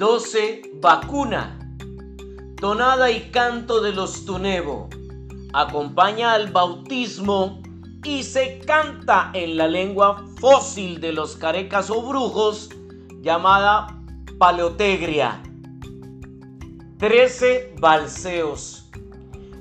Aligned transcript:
12. 0.00 0.62
Vacuna. 0.80 1.58
Tonada 2.58 3.10
y 3.10 3.30
canto 3.30 3.82
de 3.82 3.92
los 3.92 4.24
Tunevo. 4.24 4.88
Acompaña 5.52 6.32
al 6.32 6.50
bautismo 6.50 7.60
y 8.02 8.22
se 8.22 8.60
canta 8.60 9.30
en 9.34 9.58
la 9.58 9.68
lengua 9.68 10.24
fósil 10.38 11.02
de 11.02 11.12
los 11.12 11.36
carecas 11.36 11.90
o 11.90 12.00
brujos 12.00 12.70
llamada 13.20 14.00
paleotegria. 14.38 15.42
13. 16.96 17.74
Balseos. 17.78 18.90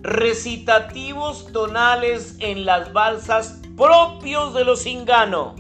Recitativos 0.04 1.52
tonales 1.52 2.38
en 2.40 2.64
las 2.64 2.94
balsas 2.94 3.60
propios 3.76 4.54
de 4.54 4.63
los 4.63 4.84
cingano. 4.84 5.54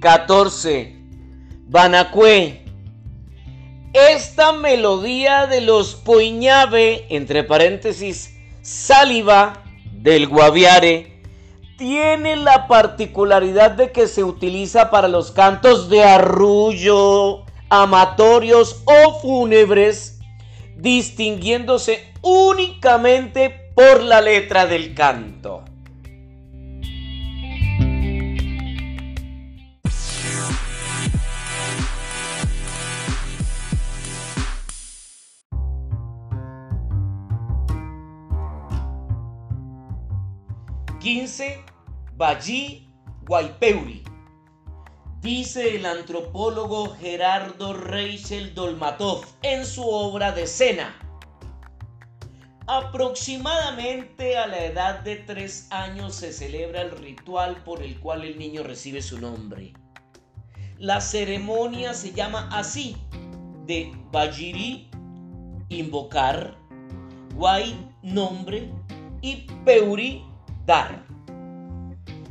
14. 0.00 0.96
Banacue. 1.66 2.69
Esta 3.92 4.52
melodía 4.52 5.48
de 5.48 5.60
los 5.60 5.96
Poiñave, 5.96 7.06
entre 7.08 7.42
paréntesis, 7.42 8.38
saliva 8.62 9.64
del 9.92 10.28
Guaviare, 10.28 11.20
tiene 11.76 12.36
la 12.36 12.68
particularidad 12.68 13.72
de 13.72 13.90
que 13.90 14.06
se 14.06 14.22
utiliza 14.22 14.90
para 14.90 15.08
los 15.08 15.32
cantos 15.32 15.88
de 15.88 16.04
arrullo, 16.04 17.44
amatorios 17.68 18.80
o 18.84 19.18
fúnebres, 19.20 20.20
distinguiéndose 20.76 22.12
únicamente 22.22 23.72
por 23.74 24.04
la 24.04 24.20
letra 24.20 24.66
del 24.66 24.94
canto. 24.94 25.64
15. 41.10 41.64
Ballí 42.16 42.88
Guaypeuri. 43.26 44.04
Dice 45.20 45.74
el 45.74 45.84
antropólogo 45.84 46.94
Gerardo 46.94 47.72
Reichel 47.72 48.54
Dolmatov 48.54 49.24
en 49.42 49.66
su 49.66 49.82
obra 49.82 50.30
de 50.30 50.46
Cena. 50.46 50.94
Aproximadamente 52.68 54.38
a 54.38 54.46
la 54.46 54.64
edad 54.66 55.00
de 55.00 55.16
tres 55.16 55.66
años 55.72 56.14
se 56.14 56.32
celebra 56.32 56.82
el 56.82 56.92
ritual 56.92 57.60
por 57.64 57.82
el 57.82 57.98
cual 57.98 58.22
el 58.22 58.38
niño 58.38 58.62
recibe 58.62 59.02
su 59.02 59.18
nombre. 59.18 59.72
La 60.78 61.00
ceremonia 61.00 61.92
se 61.92 62.12
llama 62.12 62.48
así, 62.52 62.96
de 63.66 63.92
Bajiri, 64.12 64.88
invocar, 65.70 66.56
Guay, 67.34 67.90
nombre, 68.04 68.70
y 69.22 69.48
Peuri, 69.64 70.29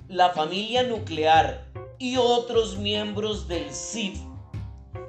La 0.08 0.30
familia 0.30 0.84
nuclear 0.84 1.66
y 1.98 2.16
otros 2.16 2.78
miembros 2.78 3.50
del 3.50 3.70
CIF 3.74 4.18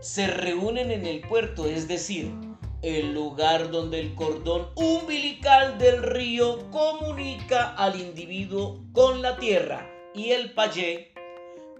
se 0.01 0.27
reúnen 0.27 0.91
en 0.91 1.07
el 1.07 1.21
puerto, 1.21 1.67
es 1.67 1.87
decir, 1.87 2.35
el 2.83 3.15
lugar 3.15 3.71
donde 3.71 4.01
el 4.01 4.17
cordón 4.17 4.71
umbilical 4.75 5.79
del 5.79 6.03
río 6.03 6.69
comunica 6.73 7.73
al 7.77 8.01
individuo 8.01 8.81
con 8.93 9.23
la 9.23 9.37
tierra 9.37 9.89
y 10.13 10.31
el 10.31 10.53
payé 10.53 11.15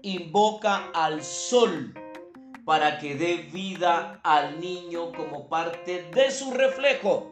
invoca 0.03 0.89
al 0.93 1.21
sol 1.21 1.93
para 2.63 2.97
que 2.97 3.15
dé 3.15 3.49
vida 3.51 4.21
al 4.23 4.57
niño 4.61 5.11
como 5.11 5.49
parte 5.49 6.09
de 6.13 6.31
su 6.31 6.53
reflejo. 6.53 7.29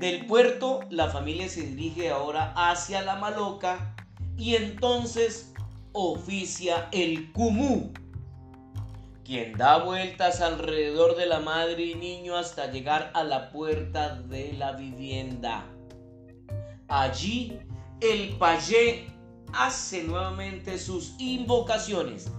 Del 0.00 0.24
puerto, 0.24 0.80
la 0.88 1.10
familia 1.10 1.46
se 1.50 1.60
dirige 1.60 2.08
ahora 2.08 2.54
hacia 2.56 3.02
la 3.02 3.16
Maloca 3.16 3.94
y 4.38 4.54
entonces 4.54 5.52
oficia 5.92 6.88
el 6.90 7.30
Cumú, 7.32 7.92
quien 9.26 9.52
da 9.58 9.84
vueltas 9.84 10.40
alrededor 10.40 11.16
de 11.16 11.26
la 11.26 11.40
madre 11.40 11.84
y 11.84 11.94
niño 11.96 12.34
hasta 12.34 12.70
llegar 12.70 13.10
a 13.12 13.24
la 13.24 13.50
puerta 13.50 14.14
de 14.14 14.54
la 14.54 14.72
vivienda. 14.72 15.66
Allí, 16.88 17.58
el 18.00 18.38
payé 18.38 19.06
hace 19.52 20.04
nuevamente 20.04 20.78
sus 20.78 21.14
invocaciones, 21.18 22.32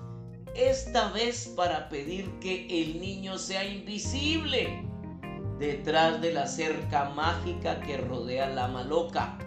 esta 0.55 1.11
vez 1.11 1.53
para 1.55 1.89
pedir 1.89 2.27
que 2.39 2.65
el 2.81 2.99
niño 2.99 3.37
sea 3.37 3.63
invisible 3.63 4.90
detrás 5.61 6.19
de 6.21 6.33
la 6.33 6.47
cerca 6.47 7.11
mágica 7.15 7.79
que 7.81 7.95
rodea 7.95 8.49
la 8.49 8.67
maloca. 8.67 9.37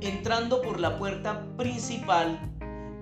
Entrando 0.00 0.60
por 0.60 0.80
la 0.80 0.98
puerta 0.98 1.46
principal, 1.56 2.36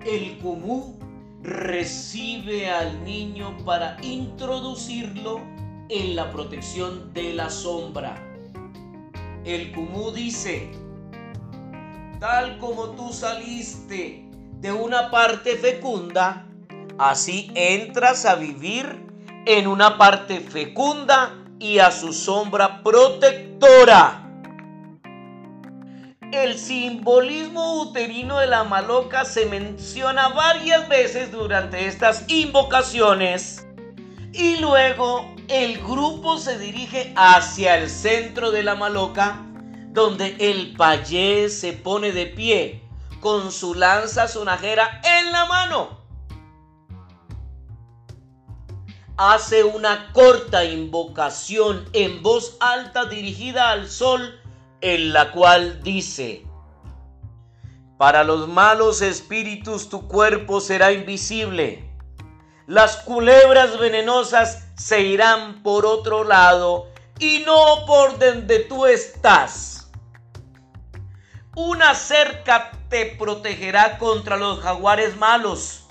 el 0.05 0.37
Kumú 0.37 0.99
recibe 1.41 2.69
al 2.69 3.03
niño 3.03 3.57
para 3.65 3.97
introducirlo 4.03 5.41
en 5.89 6.15
la 6.15 6.31
protección 6.31 7.11
de 7.13 7.33
la 7.33 7.49
sombra. 7.49 8.15
El 9.43 9.71
Kumú 9.71 10.11
dice, 10.11 10.69
tal 12.19 12.59
como 12.59 12.91
tú 12.91 13.11
saliste 13.11 14.29
de 14.59 14.71
una 14.71 15.09
parte 15.09 15.55
fecunda, 15.55 16.47
así 16.99 17.51
entras 17.55 18.23
a 18.27 18.35
vivir 18.35 19.03
en 19.47 19.65
una 19.65 19.97
parte 19.97 20.39
fecunda 20.41 21.41
y 21.59 21.79
a 21.79 21.91
su 21.91 22.13
sombra 22.13 22.83
protectora. 22.83 24.21
El 26.31 26.57
simbolismo 26.57 27.81
uterino 27.81 28.39
de 28.39 28.47
la 28.47 28.63
maloca 28.63 29.25
se 29.25 29.45
menciona 29.45 30.29
varias 30.29 30.89
veces 30.89 31.31
durante 31.31 31.87
estas 31.87 32.25
invocaciones 32.27 33.65
y 34.33 34.57
luego 34.57 35.33
el 35.47 35.77
grupo 35.81 36.37
se 36.37 36.59
dirige 36.59 37.13
hacia 37.15 37.77
el 37.77 37.89
centro 37.89 38.51
de 38.51 38.63
la 38.63 38.75
maloca 38.75 39.45
donde 39.91 40.35
el 40.39 40.75
payé 40.75 41.49
se 41.49 41.71
pone 41.71 42.11
de 42.11 42.25
pie 42.25 42.81
con 43.21 43.51
su 43.51 43.75
lanza 43.75 44.27
sonajera 44.27 45.01
en 45.03 45.31
la 45.31 45.45
mano 45.45 46.04
hace 49.17 49.63
una 49.63 50.11
corta 50.11 50.65
invocación 50.65 51.87
en 51.93 52.21
voz 52.21 52.57
alta 52.59 53.05
dirigida 53.05 53.69
al 53.69 53.89
sol, 53.89 54.41
en 54.81 55.13
la 55.13 55.31
cual 55.31 55.81
dice, 55.83 56.45
para 57.97 58.25
los 58.25 58.47
malos 58.49 59.01
espíritus 59.01 59.87
tu 59.89 60.07
cuerpo 60.07 60.59
será 60.59 60.91
invisible, 60.91 61.89
las 62.67 62.97
culebras 62.97 63.79
venenosas 63.79 64.67
se 64.75 65.01
irán 65.01 65.63
por 65.63 65.85
otro 65.85 66.23
lado 66.23 66.89
y 67.19 67.43
no 67.45 67.85
por 67.85 68.19
donde 68.19 68.59
tú 68.61 68.85
estás. 68.85 69.91
Una 71.55 71.95
cerca 71.95 72.71
te 72.89 73.15
protegerá 73.17 73.97
contra 73.97 74.35
los 74.35 74.59
jaguares 74.59 75.15
malos. 75.15 75.85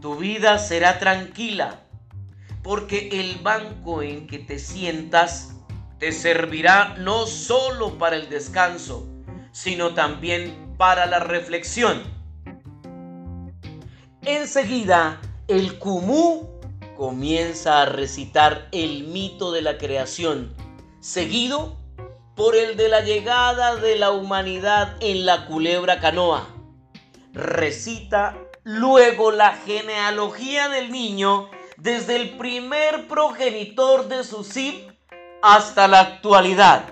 Tu 0.00 0.16
vida 0.16 0.58
será 0.58 0.98
tranquila 0.98 1.87
porque 2.68 3.08
el 3.12 3.36
banco 3.36 4.02
en 4.02 4.26
que 4.26 4.38
te 4.38 4.58
sientas 4.58 5.54
te 5.98 6.12
servirá 6.12 6.96
no 6.98 7.26
solo 7.26 7.96
para 7.96 8.16
el 8.16 8.28
descanso, 8.28 9.06
sino 9.52 9.94
también 9.94 10.74
para 10.76 11.06
la 11.06 11.18
reflexión. 11.18 12.02
Enseguida, 14.20 15.18
el 15.46 15.78
Kumú 15.78 16.60
comienza 16.94 17.80
a 17.80 17.86
recitar 17.86 18.68
el 18.72 19.04
mito 19.04 19.50
de 19.50 19.62
la 19.62 19.78
creación, 19.78 20.54
seguido 21.00 21.78
por 22.36 22.54
el 22.54 22.76
de 22.76 22.90
la 22.90 23.00
llegada 23.00 23.76
de 23.76 23.96
la 23.96 24.10
humanidad 24.10 24.98
en 25.00 25.24
la 25.24 25.46
culebra 25.46 26.00
canoa. 26.00 26.46
Recita 27.32 28.36
luego 28.62 29.30
la 29.30 29.54
genealogía 29.54 30.68
del 30.68 30.92
niño 30.92 31.48
desde 31.78 32.16
el 32.16 32.36
primer 32.36 33.06
progenitor 33.06 34.08
de 34.08 34.24
su 34.24 34.42
Cid 34.42 34.74
hasta 35.42 35.86
la 35.86 36.00
actualidad. 36.00 36.84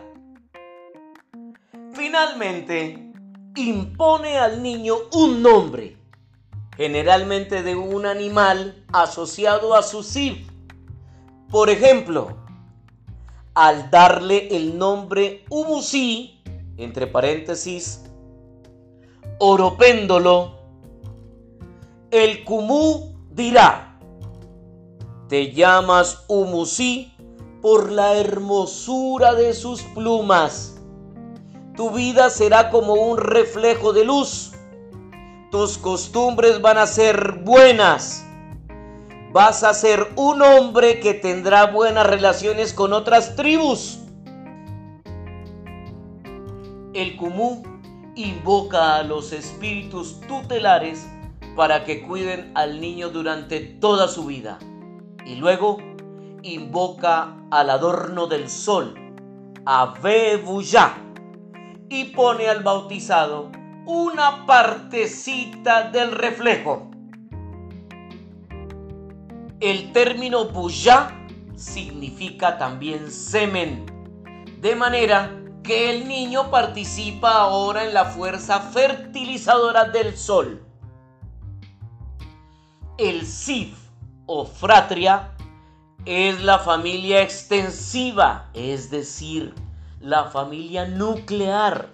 Finalmente, 1.93 3.13
impone 3.57 4.39
al 4.39 4.63
niño 4.63 4.95
un 5.13 5.43
nombre, 5.43 5.97
generalmente 6.77 7.63
de 7.65 7.75
un 7.75 8.07
animal 8.07 8.85
asociado 8.93 9.75
a 9.75 9.83
su 9.83 10.05
Cid. 10.05 10.47
Por 11.51 11.69
ejemplo, 11.69 12.37
al 13.55 13.91
darle 13.91 14.57
el 14.57 14.79
nombre 14.79 15.45
Ubusi, 15.49 16.41
entre 16.77 17.09
paréntesis, 17.09 18.05
oropéndolo, 19.39 20.61
el 22.11 22.45
Kumú 22.45 23.17
dirá, 23.31 23.86
Te 25.29 25.53
llamas 25.53 26.25
Umusí 26.29 27.13
por 27.61 27.91
la 27.91 28.15
hermosura 28.15 29.35
de 29.35 29.55
sus 29.55 29.83
plumas. 29.83 30.81
Tu 31.75 31.91
vida 31.91 32.31
será 32.31 32.71
como 32.71 32.95
un 32.95 33.19
reflejo 33.19 33.93
de 33.93 34.05
luz. 34.05 34.53
Tus 35.51 35.79
costumbres 35.79 36.63
van 36.63 36.79
a 36.79 36.87
ser 36.87 37.41
buenas. 37.43 38.25
Vas 39.33 39.65
a 39.65 39.75
ser 39.75 40.13
un 40.15 40.43
hombre 40.43 41.01
que 41.01 41.13
tendrá 41.13 41.67
buenas 41.67 42.07
relaciones 42.07 42.73
con 42.73 42.93
otras 42.93 43.35
tribus. 43.35 43.99
El 46.95 47.17
Kumú 47.17 47.65
invoca 48.15 48.95
a 48.95 49.03
los 49.03 49.33
espíritus 49.33 50.21
tutelares 50.21 51.05
para 51.57 51.85
que 51.85 52.07
cuiden 52.07 52.53
al 52.55 52.81
niño 52.81 53.09
durante 53.09 53.59
toda 53.59 54.07
su 54.07 54.27
vida. 54.27 54.61
Y 55.27 55.35
luego 55.35 55.79
invoca 56.43 57.37
al 57.51 57.69
adorno 57.71 58.27
del 58.27 58.49
sol, 58.49 58.95
a 59.67 59.95
Bebuya, 60.01 60.95
y 61.89 62.05
pone 62.05 62.49
al 62.49 62.63
bautizado 62.63 63.51
una 63.87 64.47
partecita 64.47 65.91
del 65.91 66.13
reflejo. 66.13 66.91
El 69.61 69.93
término 69.93 70.47
Buya 70.47 71.11
significa 71.55 72.59
también 72.59 73.11
semen, 73.11 73.87
de 74.61 74.77
manera 74.77 75.33
que 75.63 75.91
el 75.91 76.07
niño 76.07 76.51
participa 76.51 77.33
ahora 77.33 77.85
en 77.85 77.95
la 77.95 78.05
fuerza 78.05 78.61
fertilizadora 78.61 79.87
del 79.87 80.17
sol. 80.17 80.65
El 82.99 83.27
Sif 83.27 83.86
o 84.27 84.45
Fratria 84.45 85.33
es 86.05 86.43
la 86.43 86.59
familia 86.59 87.23
extensiva, 87.23 88.49
es 88.55 88.91
decir, 88.91 89.55
la 90.01 90.27
familia 90.27 90.87
nuclear, 90.87 91.91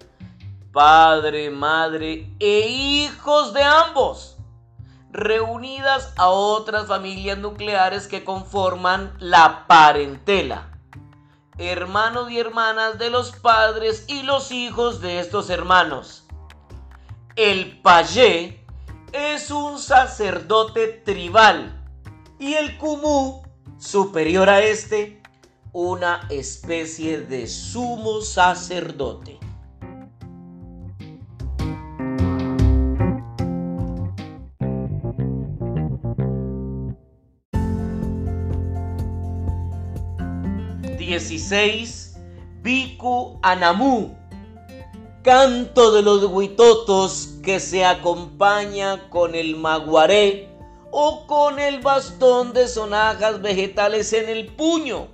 padre, 0.73 1.50
madre 1.50 2.34
e 2.38 2.69
hijos 2.69 3.52
de 3.52 3.62
ambos, 3.62 4.37
reunidas 5.11 6.12
a 6.17 6.29
otras 6.29 6.87
familias 6.87 7.38
nucleares 7.38 8.06
que 8.06 8.25
conforman 8.25 9.14
la 9.19 9.67
parentela, 9.67 10.70
hermanos 11.58 12.31
y 12.31 12.38
hermanas 12.38 12.99
de 12.99 13.11
los 13.11 13.32
padres 13.32 14.05
y 14.08 14.23
los 14.23 14.52
hijos 14.52 15.00
de 15.00 15.20
estos 15.20 15.50
hermanos. 15.50 16.26
El 17.37 17.81
payé 17.81 18.62
es 19.12 19.50
un 19.50 19.79
sacerdote 19.79 20.88
tribal 20.88 21.81
y 22.43 22.55
el 22.55 22.77
kumú 22.77 23.41
superior 23.79 24.50
a 24.50 24.61
este, 24.61 25.23
una 25.73 26.27
especie 26.29 27.21
de 27.21 27.47
sumo 27.47 28.21
sacerdote. 28.21 29.39
Dieciséis, 40.99 42.17
Biku 42.61 43.39
Anamu, 43.43 44.17
canto 45.23 45.93
de 45.93 46.03
los 46.03 46.25
huitotos 46.25 47.39
que 47.44 47.61
se 47.61 47.85
acompaña 47.85 49.09
con 49.11 49.37
el 49.37 49.55
maguaré 49.55 50.52
o 50.93 51.27
con 51.27 51.59
el 51.59 51.81
bastón 51.81 52.53
de 52.53 52.69
sonajas 52.69 53.41
vegetales 53.41 54.12
en 54.12 54.29
el 54.29 54.47
puño. 54.49 55.09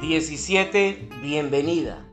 Diecisiete, 0.00 1.08
bienvenida. 1.22 2.05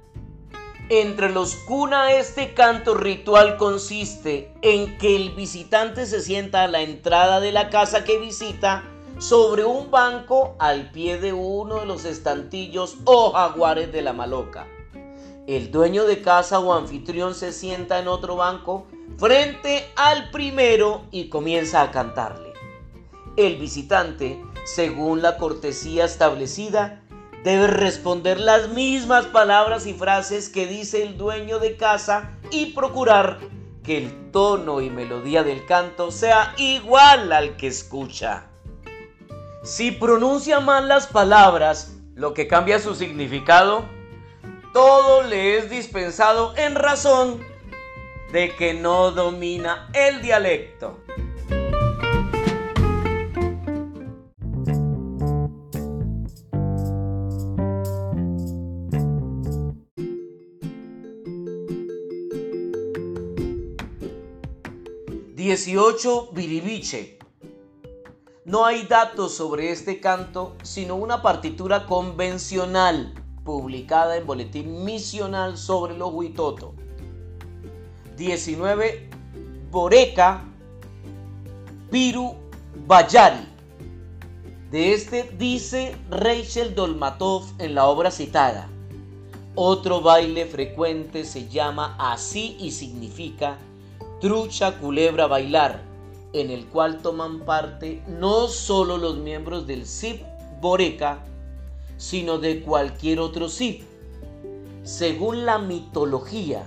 Entre 0.90 1.30
los 1.30 1.56
cuna 1.56 2.12
este 2.12 2.54
canto 2.54 2.94
ritual 2.94 3.56
consiste 3.56 4.54
en 4.62 4.98
que 4.98 5.16
el 5.16 5.32
visitante 5.32 6.06
se 6.06 6.20
sienta 6.20 6.64
a 6.64 6.68
la 6.68 6.82
entrada 6.82 7.40
de 7.40 7.54
la 7.54 7.70
casa 7.70 8.04
que 8.04 8.18
visita 8.18 8.84
sobre 9.18 9.64
un 9.64 9.92
banco 9.92 10.56
al 10.60 10.92
pie 10.92 11.20
de 11.20 11.32
uno 11.32 11.80
de 11.80 11.86
los 11.86 12.04
estantillos 12.04 12.98
o 13.06 13.32
jaguares 13.32 13.94
de 13.94 14.02
la 14.02 14.12
maloca. 14.12 14.68
El 15.48 15.72
dueño 15.72 16.04
de 16.04 16.22
casa 16.22 16.60
o 16.60 16.74
anfitrión 16.74 17.34
se 17.34 17.54
sienta 17.54 18.00
en 18.00 18.10
otro 18.10 18.36
banco 18.36 18.86
frente 19.18 19.90
al 19.96 20.32
primero 20.32 21.04
y 21.12 21.30
comienza 21.30 21.82
a 21.82 21.92
cantarle. 21.92 22.52
El 23.38 23.56
visitante, 23.56 24.42
según 24.66 25.22
la 25.22 25.38
cortesía 25.38 26.06
establecida, 26.06 27.03
debe 27.44 27.68
responder 27.68 28.40
las 28.40 28.70
mismas 28.70 29.26
palabras 29.26 29.86
y 29.86 29.94
frases 29.94 30.50
que 30.50 30.66
dice 30.66 31.04
el 31.04 31.18
dueño 31.18 31.60
de 31.60 31.76
casa 31.76 32.32
y 32.52 32.68
procurar 32.68 33.40
que 33.84 33.98
el 33.98 34.32
tono 34.32 34.80
y 34.80 34.90
melodía 34.90 35.44
del 35.44 35.66
canto 35.66 36.10
sea 36.10 36.54
igual 36.58 37.32
al 37.34 37.58
que 37.58 37.68
escucha. 37.68 38.46
Si 39.64 39.92
pronuncia 39.92 40.62
mal 40.62 40.88
las 40.88 41.08
palabras, 41.08 41.98
lo 42.16 42.34
que 42.34 42.48
cambia 42.48 42.80
su 42.80 42.96
significado, 42.96 43.86
todo 44.74 45.24
le 45.24 45.58
es 45.58 45.70
dispensado 45.70 46.54
en 46.56 46.76
razón 46.76 47.42
de 48.32 48.56
que 48.56 48.74
no 48.74 49.12
domina 49.12 49.90
el 49.94 50.22
dialecto. 50.22 51.00
18 65.36 66.30
Biribiche. 66.32 67.18
No 68.46 68.66
hay 68.66 68.84
datos 68.84 69.34
sobre 69.34 69.72
este 69.72 70.00
canto, 70.00 70.56
sino 70.62 70.96
una 70.96 71.24
partitura 71.24 71.88
convencional 71.88 73.16
publicada 73.44 74.16
en 74.16 74.28
Boletín 74.28 74.84
Misional 74.86 75.58
sobre 75.58 75.98
los 75.98 76.14
Huitoto. 76.14 76.76
19 78.16 79.10
Boreca 79.72 80.44
Piru 81.90 82.36
Bayari. 82.86 83.48
De 84.70 84.94
este 84.94 85.34
dice 85.40 85.96
Rachel 86.12 86.76
Dolmatov 86.76 87.46
en 87.58 87.74
la 87.74 87.88
obra 87.88 88.12
citada. 88.12 88.70
Otro 89.56 90.02
baile 90.02 90.46
frecuente 90.46 91.26
se 91.26 91.50
llama 91.50 91.96
así 91.98 92.56
y 92.60 92.70
significa 92.70 93.58
Trucha 94.24 94.80
Culebra 94.80 95.28
Bailar, 95.28 95.82
en 96.32 96.50
el 96.50 96.68
cual 96.68 97.02
toman 97.02 97.42
parte 97.42 98.02
no 98.08 98.48
solo 98.48 98.96
los 98.96 99.18
miembros 99.18 99.68
del 99.68 99.86
SIP 99.86 100.22
Boreca, 100.62 101.26
sino 101.98 102.38
de 102.38 102.62
cualquier 102.62 103.20
otro 103.20 103.50
SIP. 103.50 103.84
Según 104.84 105.46
la 105.46 105.60
mitología, 105.60 106.64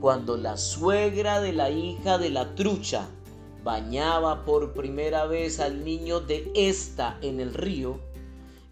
cuando 0.00 0.38
la 0.38 0.56
suegra 0.56 1.42
de 1.42 1.52
la 1.52 1.68
hija 1.68 2.16
de 2.16 2.30
la 2.30 2.54
trucha 2.54 3.06
bañaba 3.62 4.46
por 4.46 4.72
primera 4.72 5.26
vez 5.26 5.60
al 5.60 5.84
niño 5.84 6.20
de 6.20 6.50
esta 6.54 7.18
en 7.20 7.40
el 7.40 7.52
río, 7.52 8.00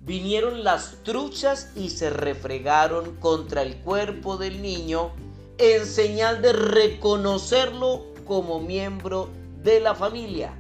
vinieron 0.01 0.65
las 0.65 1.03
truchas 1.03 1.71
y 1.77 1.91
se 1.91 2.09
refregaron 2.09 3.17
contra 3.17 3.61
el 3.61 3.77
cuerpo 3.77 4.39
del 4.39 4.63
niño 4.63 5.11
en 5.59 5.87
señal 5.87 6.43
de 6.43 6.53
reconocerlo 6.53 8.07
como 8.27 8.61
miembro 8.61 9.31
de 9.63 9.81
la 9.81 9.95
familia. 9.95 10.53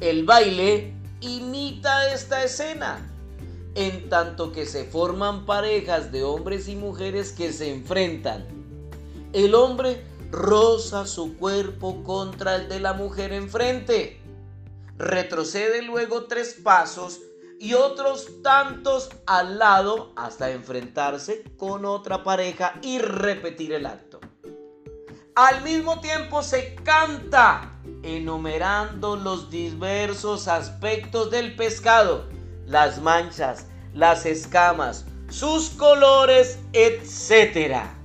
El 0.00 0.24
baile 0.24 0.92
imita 1.20 2.12
esta 2.12 2.44
escena, 2.44 3.10
en 3.74 4.08
tanto 4.08 4.52
que 4.52 4.66
se 4.66 4.84
forman 4.84 5.46
parejas 5.46 6.12
de 6.12 6.22
hombres 6.22 6.68
y 6.68 6.76
mujeres 6.76 7.32
que 7.32 7.52
se 7.52 7.72
enfrentan. 7.72 8.46
El 9.32 9.54
hombre 9.54 10.02
roza 10.30 11.06
su 11.06 11.36
cuerpo 11.36 12.02
contra 12.04 12.56
el 12.56 12.68
de 12.68 12.80
la 12.80 12.92
mujer 12.92 13.32
enfrente. 13.32 14.20
Retrocede 14.98 15.82
luego 15.82 16.24
tres 16.24 16.56
pasos 16.62 17.20
y 17.58 17.74
otros 17.74 18.42
tantos 18.42 19.10
al 19.26 19.58
lado 19.58 20.12
hasta 20.16 20.50
enfrentarse 20.50 21.42
con 21.56 21.84
otra 21.84 22.22
pareja 22.22 22.74
y 22.82 22.98
repetir 22.98 23.72
el 23.72 23.86
acto. 23.86 24.20
Al 25.34 25.62
mismo 25.62 26.00
tiempo 26.00 26.42
se 26.42 26.74
canta 26.76 27.78
enumerando 28.02 29.16
los 29.16 29.50
diversos 29.50 30.48
aspectos 30.48 31.30
del 31.30 31.54
pescado, 31.56 32.26
las 32.66 33.00
manchas, 33.02 33.66
las 33.92 34.24
escamas, 34.24 35.04
sus 35.28 35.70
colores, 35.70 36.58
etc. 36.72 37.95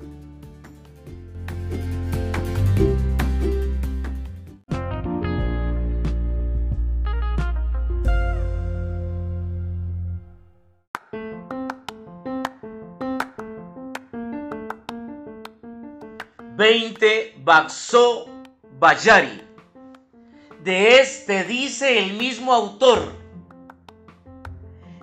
Veinte 16.61 17.33
Baxo 17.43 18.29
Bayari. 18.77 19.41
De 20.63 20.99
este 20.99 21.43
dice 21.43 21.97
el 21.97 22.13
mismo 22.13 22.53
autor. 22.53 22.99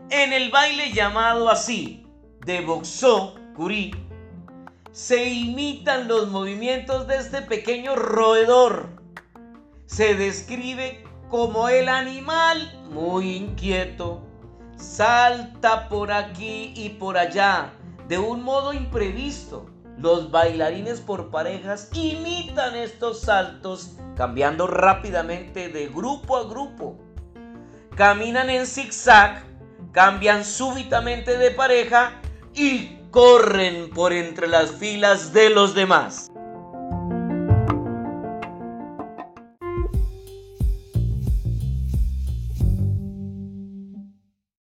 En 0.08 0.32
el 0.32 0.52
baile 0.52 0.92
llamado 0.92 1.50
así, 1.50 2.06
de 2.46 2.60
Boxó, 2.60 3.34
Curí, 3.56 3.90
se 4.92 5.24
imitan 5.24 6.06
los 6.06 6.28
movimientos 6.28 7.08
de 7.08 7.16
este 7.16 7.42
pequeño 7.42 7.96
roedor. 7.96 8.90
Se 9.86 10.14
describe 10.14 11.02
como 11.28 11.68
el 11.68 11.88
animal 11.88 12.72
muy 12.92 13.34
inquieto. 13.34 14.22
Salta 14.76 15.88
por 15.88 16.12
aquí 16.12 16.72
y 16.76 16.90
por 16.90 17.18
allá 17.18 17.72
de 18.06 18.16
un 18.16 18.44
modo 18.44 18.72
imprevisto. 18.72 19.66
Los 19.98 20.30
bailarines 20.30 21.00
por 21.00 21.28
parejas 21.28 21.90
imitan 21.92 22.76
estos 22.76 23.22
saltos 23.22 23.96
cambiando 24.16 24.68
rápidamente 24.68 25.68
de 25.68 25.88
grupo 25.88 26.36
a 26.36 26.44
grupo. 26.44 26.96
Caminan 27.96 28.48
en 28.48 28.64
zigzag, 28.66 29.44
cambian 29.90 30.44
súbitamente 30.44 31.36
de 31.36 31.50
pareja 31.50 32.12
y 32.54 32.98
corren 33.10 33.90
por 33.90 34.12
entre 34.12 34.46
las 34.46 34.70
filas 34.70 35.32
de 35.32 35.50
los 35.50 35.74
demás. 35.74 36.27